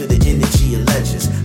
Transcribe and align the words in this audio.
into 0.00 0.06
the 0.08 0.24
legends. 0.24 0.53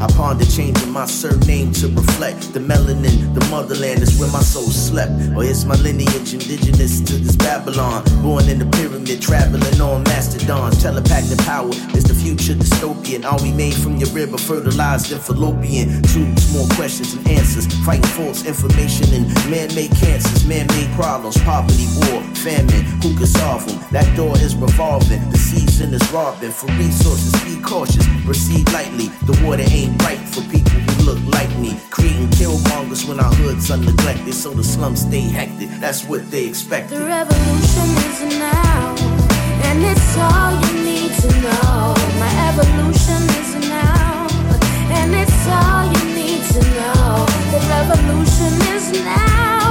I 0.01 0.07
ponder 0.07 0.45
changing 0.45 0.91
my 0.91 1.05
surname 1.05 1.73
to 1.73 1.87
reflect 1.89 2.53
the 2.53 2.59
melanin, 2.59 3.33
the 3.33 3.45
motherland 3.51 4.01
is 4.01 4.17
where 4.17 4.31
my 4.31 4.39
soul 4.39 4.69
slept. 4.71 5.11
Or 5.35 5.43
is 5.43 5.65
my 5.65 5.75
lineage 5.75 6.33
indigenous 6.33 7.01
to 7.01 7.13
this 7.17 7.35
Babylon? 7.35 8.03
Born 8.23 8.47
in 8.47 8.59
the 8.59 8.65
pyramid, 8.77 9.21
traveling 9.21 9.81
on 9.81 10.03
mastodons. 10.03 10.81
Telepathic 10.81 11.37
power 11.39 11.69
is 11.97 12.05
the 12.05 12.13
future 12.13 12.53
dystopian. 12.53 13.25
Are 13.25 13.41
we 13.43 13.51
made 13.51 13.75
from 13.75 13.97
your 13.97 14.09
river, 14.09 14.37
fertilized 14.37 15.11
and 15.11 15.19
fallopian? 15.19 16.01
Tubes, 16.03 16.53
more 16.53 16.67
questions 16.79 17.13
and 17.15 17.27
answers. 17.27 17.67
Fighting 17.83 18.07
false 18.15 18.45
information 18.45 19.13
and 19.13 19.27
man-made 19.51 19.91
cancers, 19.91 20.45
man-made 20.45 20.91
problems, 20.95 21.37
poverty, 21.43 21.87
war, 22.07 22.23
famine. 22.39 22.83
Who 23.03 23.15
can 23.17 23.27
solve 23.27 23.67
them? 23.67 23.79
That 23.91 24.07
door 24.15 24.37
is 24.37 24.55
revolving. 24.55 25.29
The 25.29 25.37
season 25.37 25.93
is 25.93 26.03
robbing. 26.11 26.51
For 26.51 26.67
resources, 26.79 27.35
be 27.43 27.59
cautious. 27.61 28.07
Proceed 28.23 28.71
lightly. 28.71 29.07
The 29.27 29.35
water 29.43 29.67
ain't 29.67 29.88
right 30.05 30.19
for 30.19 30.41
people 30.49 30.79
who 30.79 31.03
look 31.03 31.21
like 31.33 31.49
me. 31.57 31.79
Creating 31.89 32.27
killmongers 32.29 33.07
when 33.07 33.19
our 33.19 33.33
hoods 33.33 33.71
are 33.71 33.77
neglected. 33.77 34.33
So 34.33 34.51
the 34.51 34.63
slums 34.63 35.01
stay 35.01 35.21
hectic. 35.21 35.69
That's 35.79 36.05
what 36.05 36.29
they 36.31 36.45
expect. 36.47 36.89
The 36.89 37.05
revolution 37.05 37.87
is 38.07 38.39
now. 38.39 38.95
And 39.67 39.83
it's 39.83 40.17
all 40.17 40.51
you 40.63 40.73
need 40.83 41.11
to 41.23 41.29
know. 41.41 41.95
My 42.23 42.31
evolution 42.49 43.21
is 43.41 43.69
now. 43.69 44.27
And 44.97 45.13
it's 45.13 45.47
all 45.47 45.85
you 45.95 46.03
need 46.15 46.43
to 46.55 46.61
know. 46.77 47.25
The 47.53 47.59
revolution 47.69 48.53
is 48.75 48.91
now. 49.03 49.68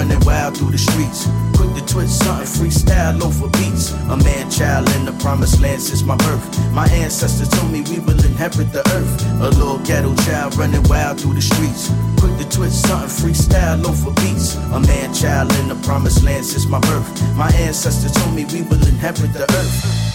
Running 0.00 0.20
wild 0.24 0.56
through 0.56 0.70
the 0.70 0.78
streets. 0.78 1.28
Quick 1.54 1.70
to 1.76 1.84
twitch 1.92 2.08
something 2.08 2.48
freestyle 2.48 3.20
over 3.20 3.48
beats. 3.58 3.92
A 4.08 4.16
man 4.16 4.50
child 4.50 4.88
in 4.96 5.04
the 5.04 5.12
promised 5.20 5.60
land 5.60 5.82
since 5.82 6.02
my 6.02 6.16
birth. 6.16 6.44
My 6.72 6.88
ancestors 6.88 7.48
told 7.48 7.70
me 7.70 7.82
we 7.82 7.98
will 7.98 8.20
inherit 8.24 8.72
the 8.72 8.82
earth. 8.96 9.14
A 9.44 9.50
little 9.58 9.78
ghetto 9.80 10.14
child 10.24 10.56
running 10.56 10.82
wild 10.84 11.20
through 11.20 11.34
the 11.34 11.42
streets. 11.42 11.92
Quick 12.18 12.34
to 12.38 12.48
twitch 12.48 12.72
something 12.72 13.12
freestyle 13.20 13.84
over 13.84 14.12
beats. 14.22 14.54
A 14.72 14.80
man 14.80 15.12
child 15.12 15.52
in 15.60 15.68
the 15.68 15.78
promised 15.86 16.22
land 16.22 16.46
since 16.46 16.66
my 16.66 16.80
birth. 16.80 17.08
My 17.36 17.50
ancestors 17.52 18.12
told 18.12 18.34
me 18.34 18.46
we 18.46 18.62
will 18.62 18.82
inherit 18.88 19.32
the 19.34 19.44
earth. 19.60 20.09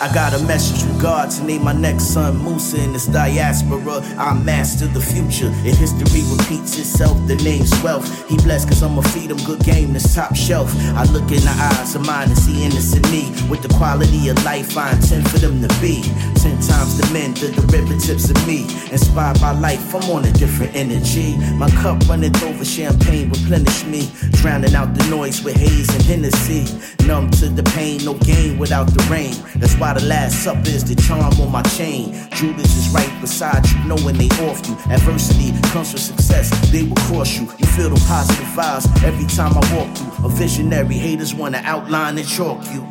I 0.00 0.10
got 0.14 0.32
a 0.32 0.42
message 0.44 0.82
from 0.82 0.98
God 0.98 1.30
to 1.32 1.44
name 1.44 1.62
my 1.62 1.74
next 1.74 2.04
son 2.14 2.42
Musa 2.42 2.82
in 2.82 2.94
this 2.94 3.04
diaspora. 3.04 4.00
I 4.16 4.32
master 4.32 4.86
the 4.86 5.00
future. 5.00 5.52
If 5.62 5.76
history 5.76 6.22
repeats 6.24 6.78
itself, 6.78 7.18
the 7.26 7.36
name's 7.36 7.70
wealth. 7.82 8.08
He 8.26 8.38
blessed 8.38 8.68
cause 8.68 8.82
I'ma 8.82 9.02
feed 9.02 9.30
him 9.30 9.36
good 9.44 9.60
game 9.62 9.92
that's 9.92 10.14
top 10.14 10.34
shelf. 10.34 10.74
I 10.96 11.04
look 11.12 11.30
in 11.30 11.44
the 11.44 11.54
eyes 11.54 11.94
of 11.94 12.06
mine 12.06 12.28
and 12.28 12.38
see 12.38 12.64
innocent 12.64 13.04
me. 13.12 13.28
With 13.50 13.60
the 13.60 13.68
quality 13.76 14.30
of 14.30 14.42
life 14.42 14.74
I 14.78 14.92
intend 14.92 15.28
for 15.28 15.36
them 15.36 15.60
to 15.60 15.68
be. 15.82 16.00
Ten 16.40 16.56
times 16.64 16.96
the 16.96 17.06
men, 17.12 17.34
the 17.34 17.52
derivatives 17.52 18.30
of 18.30 18.46
me. 18.46 18.64
Inspired 18.90 19.38
by 19.38 19.52
life, 19.52 19.94
I'm 19.94 20.10
on 20.10 20.24
a 20.24 20.32
different 20.32 20.74
energy. 20.74 21.36
My 21.60 21.68
cup 21.82 22.08
runneth 22.08 22.42
over 22.42 22.64
champagne, 22.64 23.28
replenish 23.28 23.84
me. 23.84 24.10
Drowning 24.40 24.74
out 24.74 24.94
the 24.94 25.04
noise 25.10 25.44
with 25.44 25.56
haze 25.56 25.92
and 25.94 26.02
Hennessy. 26.04 26.64
Numb 27.06 27.30
to 27.32 27.50
the 27.50 27.62
pain, 27.74 28.02
no 28.02 28.14
gain 28.14 28.58
without 28.58 28.86
the 28.86 29.02
rain. 29.10 29.36
That's 29.56 29.76
why 29.76 29.89
the 29.94 30.04
last 30.06 30.44
supper 30.44 30.68
is 30.68 30.84
the 30.84 30.94
charm 30.94 31.40
on 31.40 31.50
my 31.50 31.62
chain. 31.62 32.12
Judas 32.32 32.76
is 32.76 32.88
right 32.90 33.20
beside 33.20 33.68
you, 33.68 33.78
knowing 33.84 34.16
they 34.16 34.28
off 34.46 34.66
you. 34.68 34.76
Adversity 34.92 35.52
comes 35.68 35.92
with 35.92 36.02
success, 36.02 36.50
they 36.70 36.84
will 36.84 36.96
cross 37.08 37.36
you. 37.36 37.42
You 37.58 37.66
feel 37.66 37.90
the 37.90 38.00
positive 38.06 38.46
vibes 38.54 38.86
every 39.02 39.26
time 39.26 39.52
I 39.52 39.74
walk 39.74 39.96
through. 39.96 40.26
A 40.26 40.28
visionary, 40.28 40.94
haters 40.94 41.34
wanna 41.34 41.60
outline 41.64 42.18
and 42.18 42.28
chalk 42.28 42.62
you. 42.72 42.86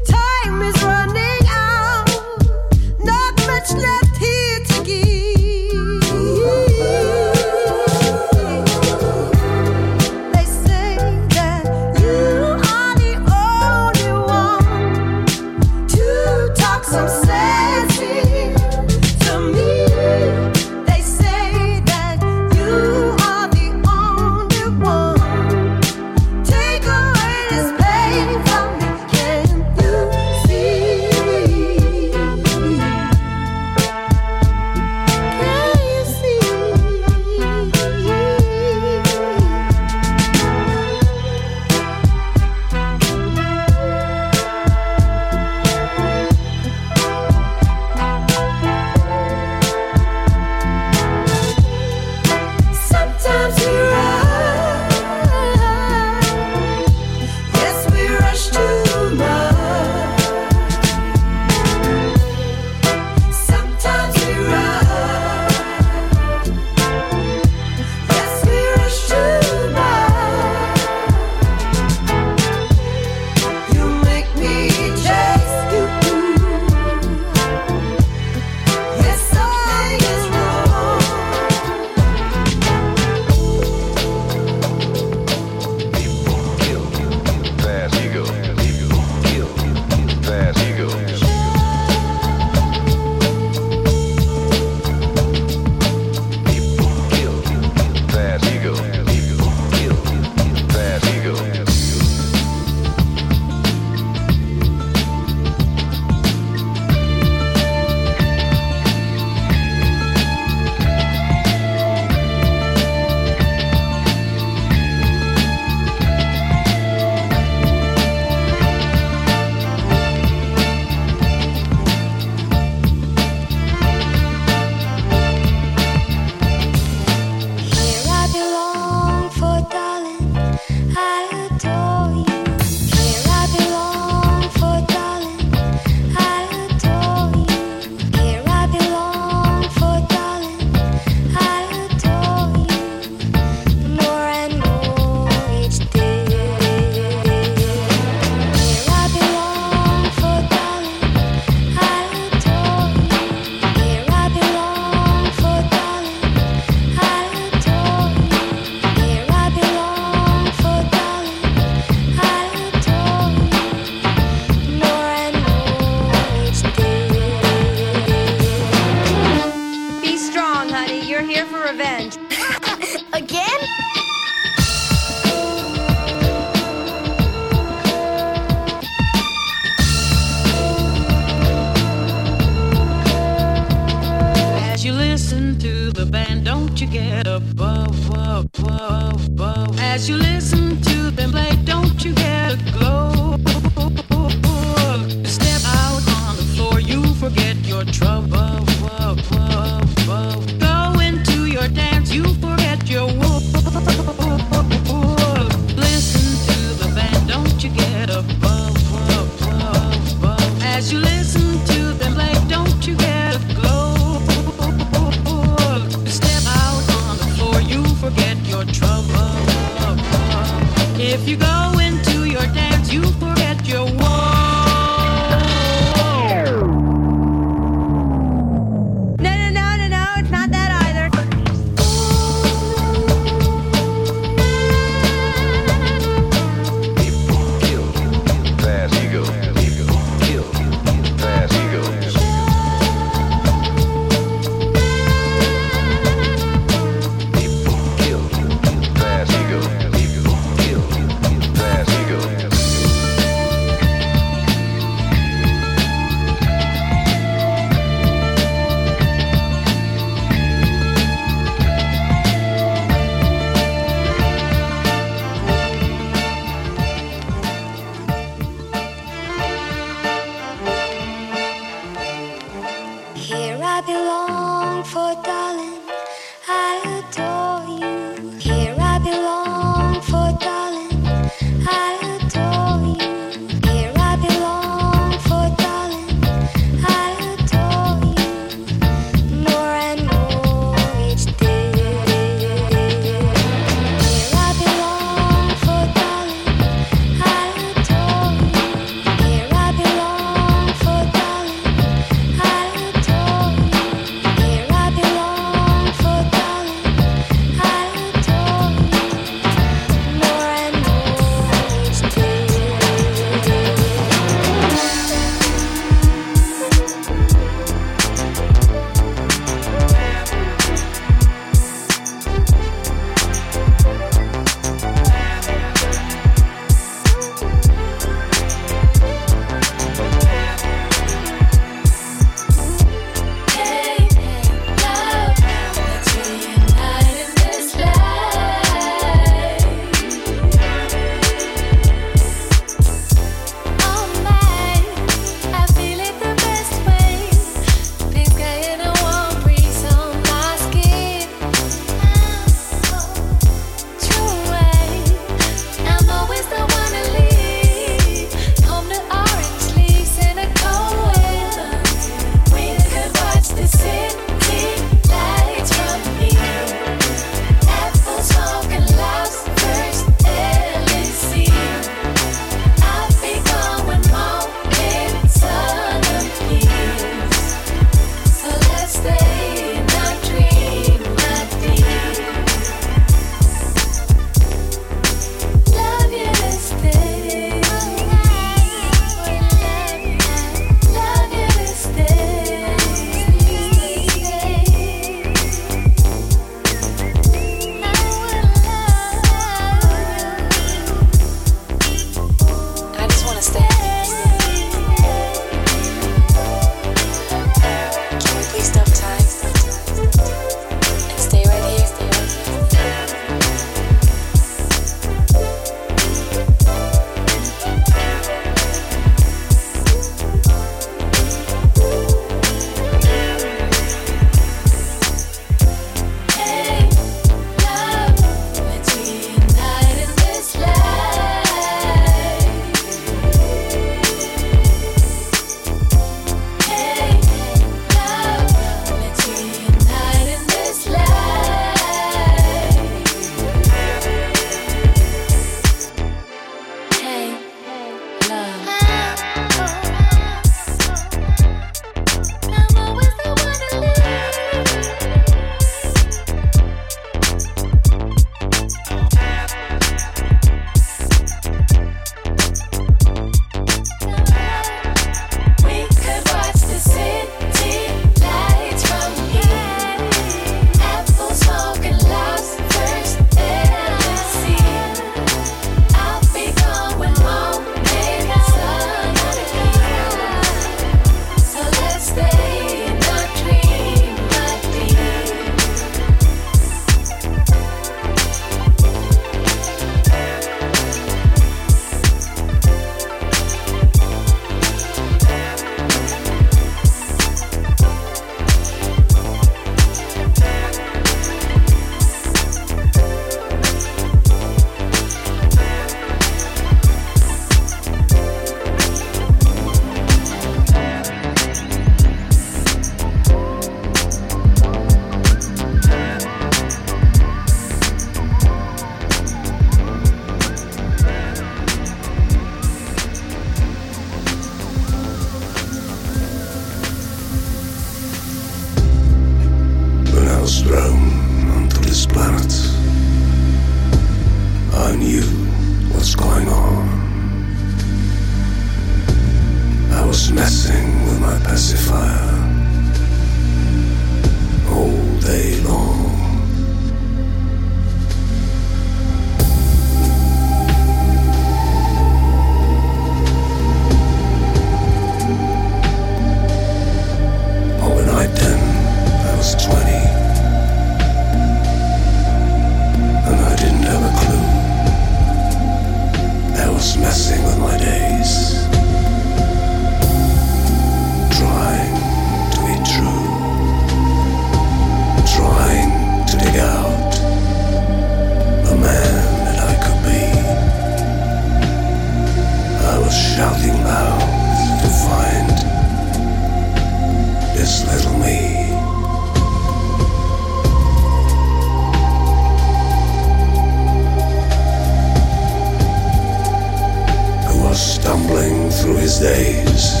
His 599.02 599.18
days. 599.18 600.00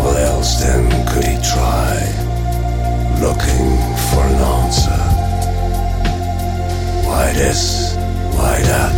What 0.00 0.16
else 0.16 0.58
then 0.62 0.88
could 1.06 1.24
he 1.24 1.36
try? 1.42 1.92
Looking 3.20 3.76
for 4.08 4.22
an 4.24 4.40
answer. 4.56 5.02
Why 7.06 7.30
this? 7.34 7.94
Why 8.36 8.62
that? 8.62 8.97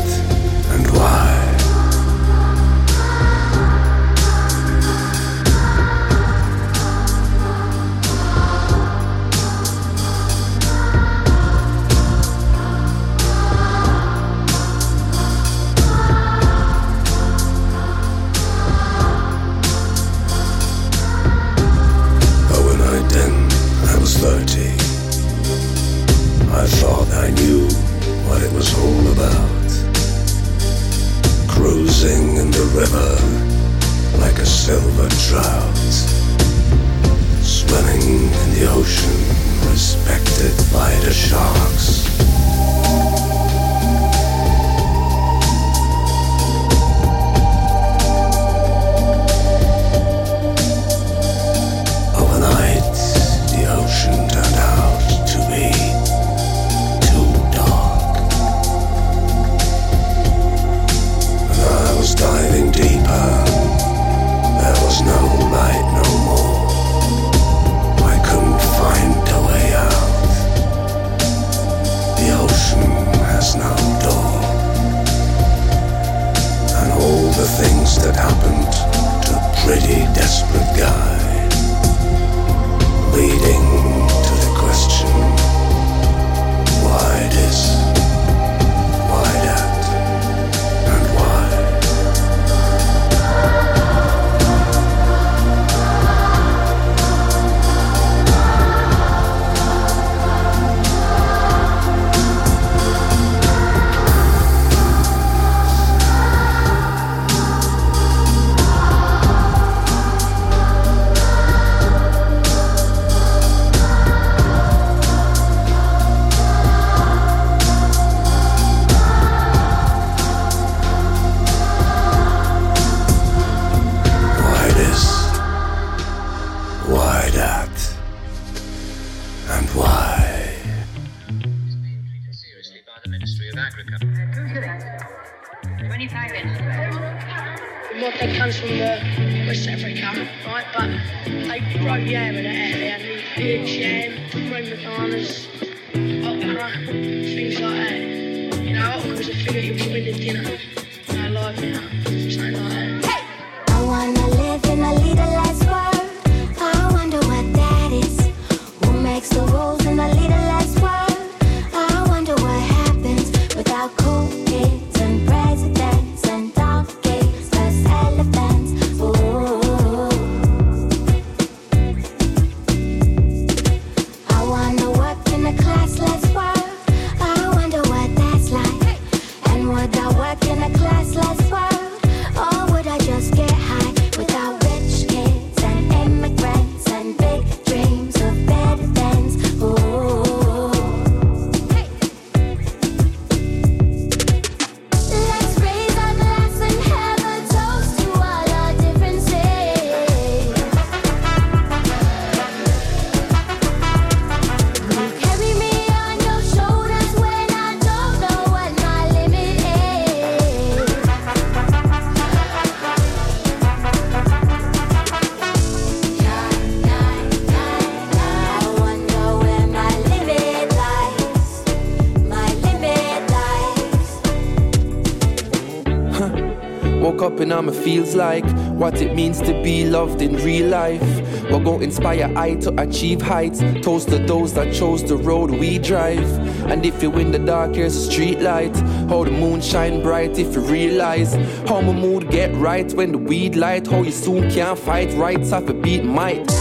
Mama 227.47 227.73
feels 227.73 228.15
like, 228.15 228.45
what 228.71 229.01
it 229.01 229.15
means 229.15 229.41
to 229.41 229.53
be 229.63 229.85
loved 229.85 230.23
in 230.23 230.37
real 230.37 230.69
life. 230.69 231.03
We'll 231.51 231.61
go 231.61 231.81
inspire 231.81 232.33
I 232.37 232.55
to 232.57 232.81
achieve 232.81 233.21
heights. 233.21 233.61
Toast 233.83 234.09
to 234.11 234.19
those 234.19 234.55
that 234.55 234.73
chose 234.73 235.03
the 235.03 235.17
road 235.17 235.51
we 235.51 235.79
drive. 235.79 236.29
And 236.71 236.85
if 236.87 237.03
you 237.03 237.13
in 237.19 237.33
the 237.33 237.39
dark, 237.39 237.75
here's 237.75 237.97
a 237.97 238.11
street 238.11 238.41
light. 238.41 238.77
How 239.09 239.25
the 239.25 239.31
moon 239.31 239.61
shine 239.61 240.03
bright 240.03 240.39
if 240.39 240.55
you 240.55 240.61
realize 240.61 241.35
how 241.69 241.81
my 241.81 241.93
mood 241.93 242.31
get 242.31 242.55
right 242.55 242.93
when 242.93 243.13
the 243.13 243.19
weed 243.19 243.57
light. 243.57 243.87
How 243.87 244.03
you 244.03 244.13
soon 244.13 244.51
can't 244.51 244.79
fight 244.79 245.13
rights 245.15 245.53
off 245.53 245.69
a 245.69 245.75
beat 245.75 246.05
might. 246.05 246.60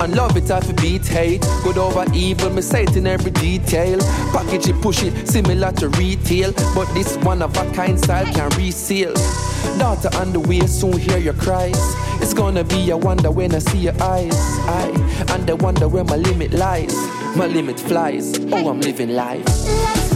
And 0.00 0.14
love 0.14 0.36
it 0.36 0.50
a 0.50 0.60
beat 0.74 1.06
hate. 1.06 1.40
Good 1.62 1.78
over 1.78 2.04
evil, 2.14 2.50
me 2.50 2.62
say 2.62 2.84
it 2.84 2.96
in 2.96 3.06
every 3.06 3.30
detail. 3.30 3.98
Package 4.32 4.68
it, 4.68 4.80
push 4.82 5.02
it, 5.02 5.26
similar 5.26 5.72
to 5.72 5.88
retail. 5.90 6.52
But 6.74 6.92
this 6.94 7.16
one 7.18 7.42
of 7.42 7.56
a 7.56 7.70
kind 7.72 7.98
style 7.98 8.26
can 8.26 8.50
reseal. 8.50 9.14
Daughter 9.78 10.10
on 10.14 10.32
the 10.32 10.40
way, 10.40 10.60
soon 10.66 10.98
hear 10.98 11.18
your 11.18 11.34
cries. 11.34 11.78
It's 12.20 12.34
gonna 12.34 12.64
be 12.64 12.90
a 12.90 12.96
wonder 12.96 13.30
when 13.30 13.54
I 13.54 13.58
see 13.58 13.78
your 13.78 14.02
eyes. 14.02 14.34
I 14.68 14.88
and 15.34 15.50
I 15.50 15.54
wonder 15.54 15.88
where 15.88 16.04
my 16.04 16.16
limit 16.16 16.52
lies. 16.52 16.94
My 17.36 17.46
limit 17.46 17.78
flies. 17.80 18.38
Oh, 18.52 18.68
I'm 18.68 18.80
living 18.80 19.10
life. 19.10 20.15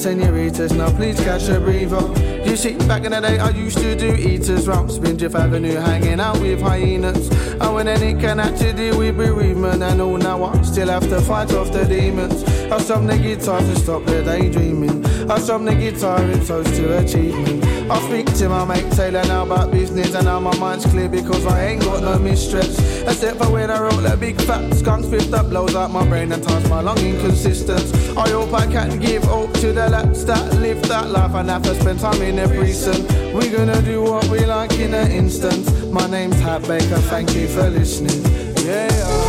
Senoritas, 0.00 0.72
now 0.72 0.90
please 0.90 1.20
catch 1.20 1.48
a 1.48 1.60
breather. 1.60 2.00
You 2.48 2.56
see, 2.56 2.74
back 2.88 3.04
in 3.04 3.12
the 3.12 3.20
day, 3.20 3.38
I 3.38 3.50
used 3.50 3.78
to 3.78 3.94
do 3.94 4.14
eaters 4.14 4.66
round 4.66 4.90
Spindrift 4.90 5.34
Avenue, 5.34 5.74
hanging 5.74 6.20
out 6.20 6.40
with 6.40 6.62
hyenas. 6.62 7.28
And 7.60 7.74
when 7.74 7.86
any 7.86 8.18
can 8.18 8.40
actually 8.40 8.72
deal 8.72 8.98
with 8.98 9.16
bereavement, 9.16 9.82
and 9.82 10.00
all 10.00 10.16
now 10.16 10.44
I 10.44 10.62
still 10.62 10.88
have 10.88 11.08
to 11.10 11.20
fight 11.20 11.52
off 11.52 11.70
the 11.70 11.84
demons. 11.84 12.42
I 12.72 12.78
strum 12.78 13.06
the 13.06 13.18
guitar 13.18 13.60
to 13.60 13.76
stop 13.76 14.04
the 14.06 14.22
daydreaming. 14.22 15.04
I 15.30 15.38
strum 15.38 15.66
the 15.66 15.74
guitar 15.74 16.22
in 16.22 16.44
toast 16.46 16.74
to 16.76 16.98
achievement. 16.98 17.69
I 17.90 18.00
speak 18.02 18.32
to 18.38 18.48
my 18.48 18.64
mate 18.64 18.92
Taylor 18.92 19.24
now 19.24 19.42
about 19.44 19.72
business, 19.72 20.14
and 20.14 20.24
now 20.24 20.38
my 20.38 20.56
mind's 20.58 20.86
clear 20.86 21.08
because 21.08 21.44
I 21.44 21.64
ain't 21.66 21.82
got 21.82 22.04
no 22.04 22.20
mistress. 22.20 22.78
Except 23.02 23.38
for 23.38 23.50
when 23.50 23.68
I 23.68 23.80
roll 23.80 24.00
that 24.02 24.20
big 24.20 24.40
fat 24.42 24.72
skunk 24.74 25.06
fist 25.06 25.32
that 25.32 25.50
blows 25.50 25.74
out 25.74 25.90
my 25.90 26.06
brain 26.06 26.30
and 26.30 26.40
ties 26.40 26.68
my 26.70 26.80
lung 26.82 26.98
inconsistent. 26.98 27.82
I 28.16 28.28
hope 28.28 28.54
I 28.54 28.66
can 28.66 29.00
give 29.00 29.24
hope 29.24 29.52
to 29.54 29.72
the 29.72 29.88
lads 29.88 30.24
that 30.26 30.54
live 30.60 30.80
that 30.82 31.10
life 31.10 31.34
and 31.34 31.50
have 31.50 31.62
to 31.64 31.74
spend 31.74 31.98
time 31.98 32.22
in 32.22 32.38
a 32.38 32.46
prison. 32.46 33.06
We're 33.34 33.50
gonna 33.50 33.82
do 33.82 34.02
what 34.02 34.24
we 34.28 34.44
like 34.44 34.72
in 34.78 34.94
an 34.94 35.10
instant. 35.10 35.90
My 35.90 36.08
name's 36.08 36.38
Hat 36.38 36.62
Baker, 36.68 37.00
thank 37.10 37.34
you 37.34 37.48
for 37.48 37.68
listening. 37.68 38.22
Yeah. 38.64 39.19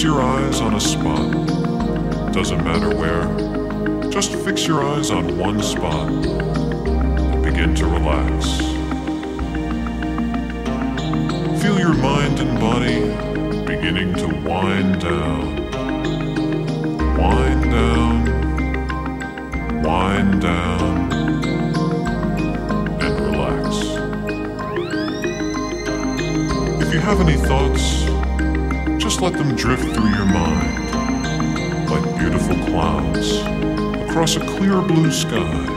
Fix 0.00 0.08
your 0.08 0.22
eyes 0.22 0.62
on 0.62 0.74
a 0.76 0.80
spot. 0.80 1.30
Doesn't 2.32 2.64
matter 2.64 2.88
where. 2.96 4.08
Just 4.08 4.34
fix 4.34 4.66
your 4.66 4.82
eyes 4.82 5.10
on 5.10 5.36
one 5.36 5.62
spot 5.62 6.08
and 6.08 7.44
begin 7.44 7.74
to 7.74 7.84
relax. 7.84 8.46
Feel 11.60 11.78
your 11.78 11.92
mind 11.92 12.40
and 12.40 12.58
body 12.58 13.00
beginning 13.66 14.14
to 14.14 14.26
wind 14.42 15.02
down. 15.02 15.68
Wind 17.18 17.64
down. 17.70 18.24
Wind 19.82 20.40
down. 20.40 21.12
And 23.02 23.20
relax. 23.20 23.84
If 26.86 26.94
you 26.94 27.00
have 27.00 27.20
any 27.20 27.36
thoughts, 27.36 27.99
just 29.10 29.22
let 29.22 29.32
them 29.32 29.56
drift 29.56 29.82
through 29.82 30.08
your 30.10 30.24
mind 30.24 30.88
like 31.90 32.18
beautiful 32.20 32.54
clouds 32.66 33.38
across 34.08 34.36
a 34.36 34.40
clear 34.40 34.80
blue 34.82 35.10
sky. 35.10 35.69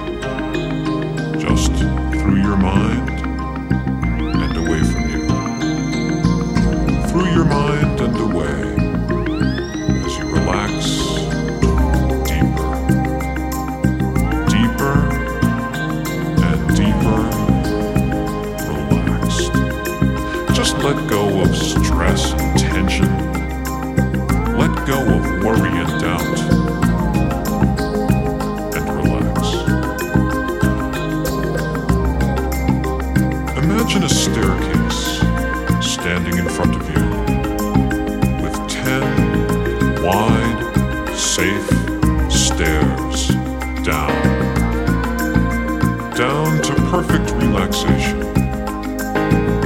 perfect 46.94 47.32
relaxation 47.42 48.20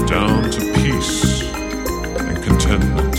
down 0.08 0.50
to 0.50 0.62
peace 0.76 1.44
and 1.44 2.42
contentment, 2.42 3.16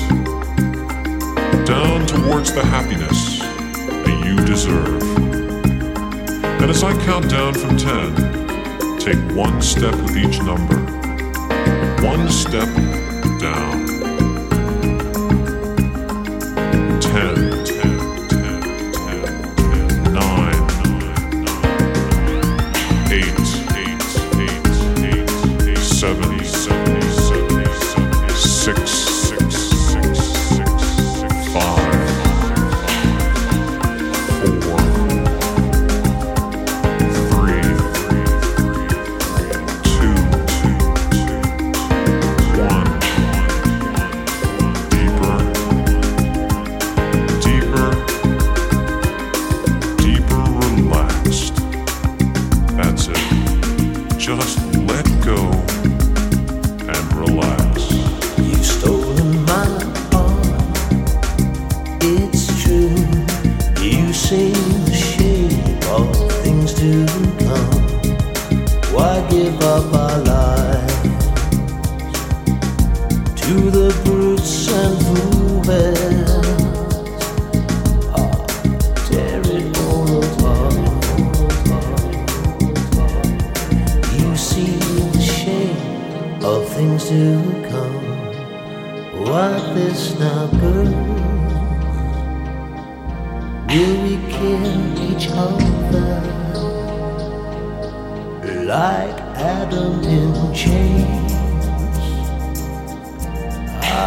down 1.67 2.07
towards 2.07 2.51
the 2.51 2.65
happiness 2.65 3.39
that 3.41 4.25
you 4.25 4.35
deserve. 4.47 5.03
And 6.43 6.71
as 6.71 6.83
I 6.83 6.95
count 7.05 7.29
down 7.29 7.53
from 7.53 7.77
10, 7.77 8.99
take 8.99 9.37
one 9.37 9.61
step 9.61 9.95
with 9.97 10.17
each 10.17 10.39
number, 10.39 10.79
one 12.03 12.31
step 12.31 12.75
down. 13.43 13.78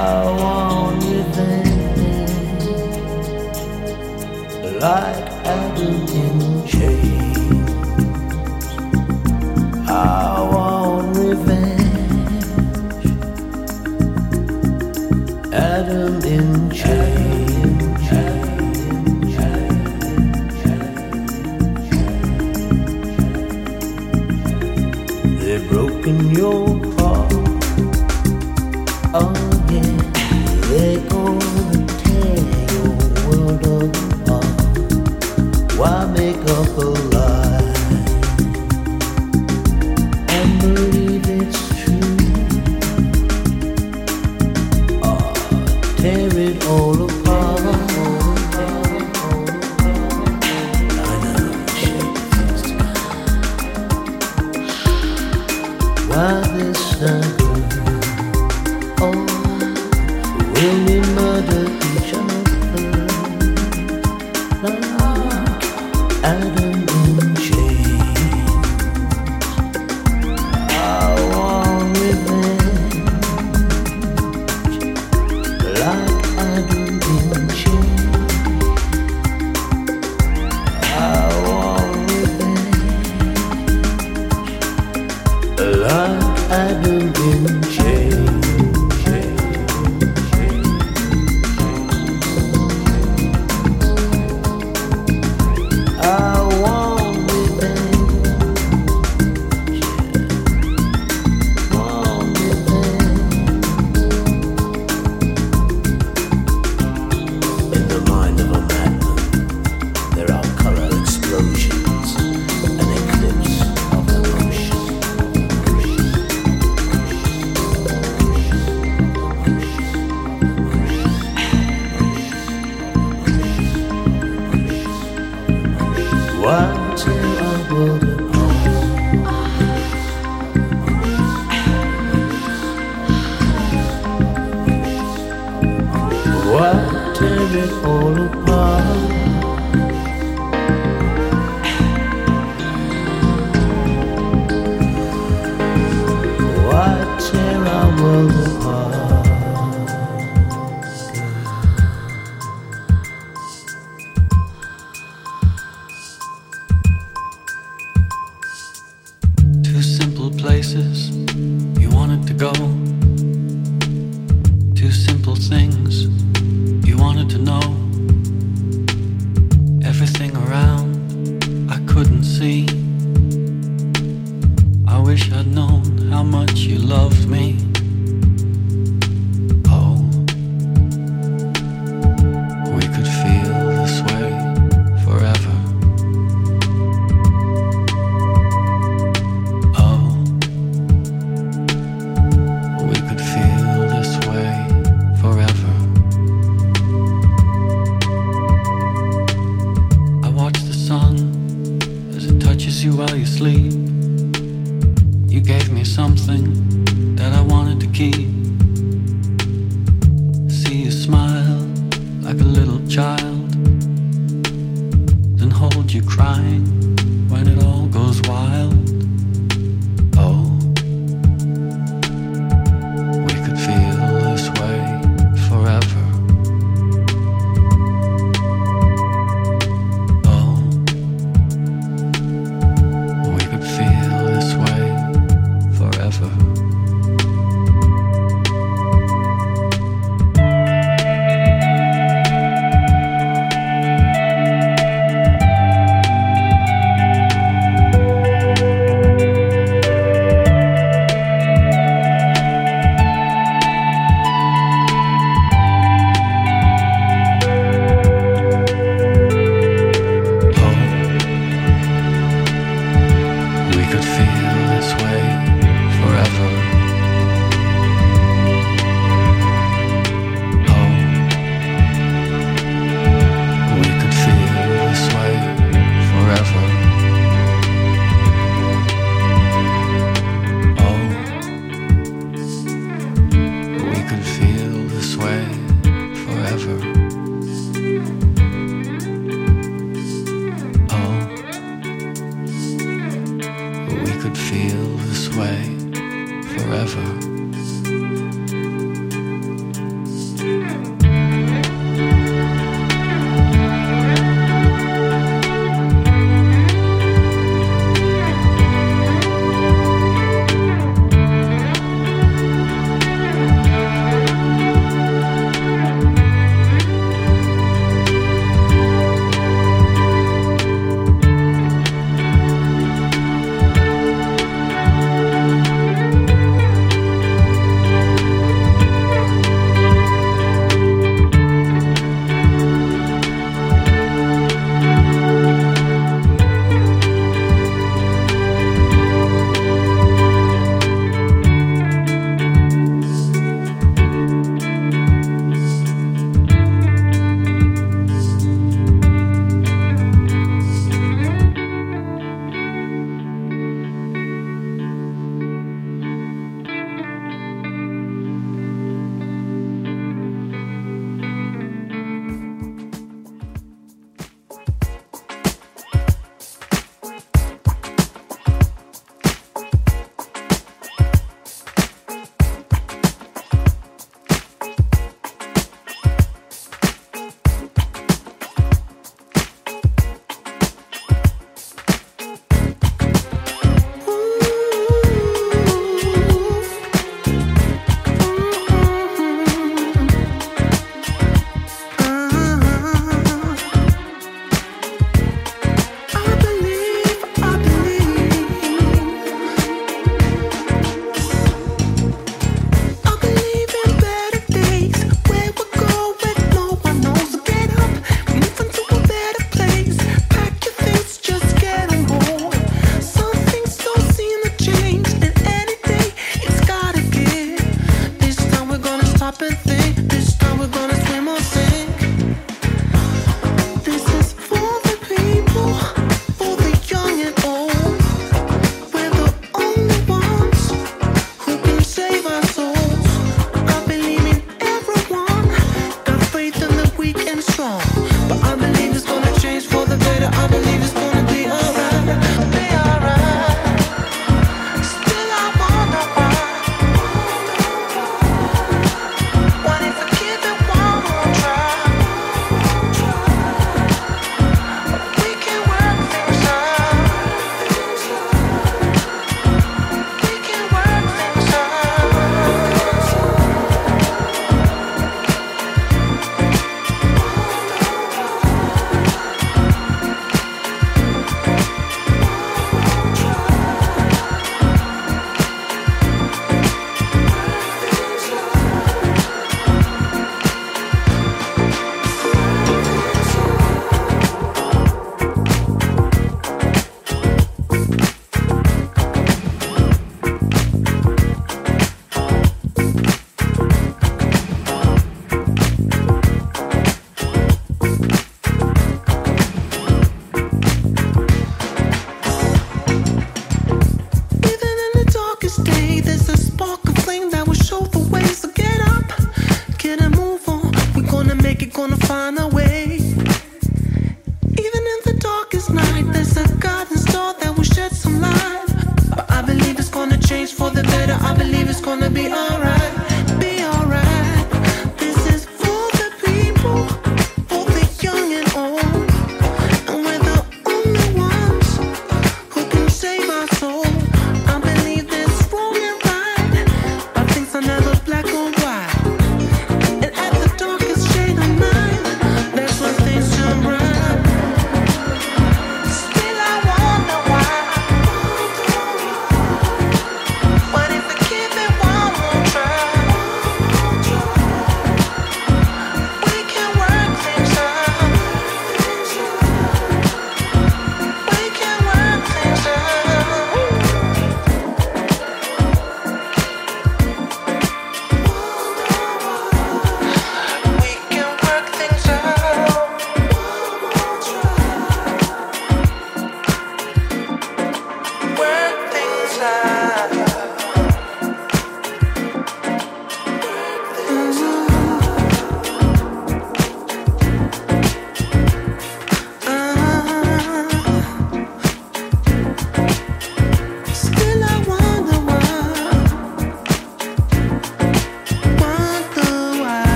I 0.00 0.24
want 0.24 1.04
revenge 1.04 2.64
like 4.80 5.28
Adam 5.44 6.19